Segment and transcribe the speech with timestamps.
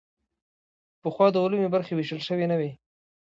[1.01, 2.71] پخوا د علومو برخې ویشل شوې نه وې.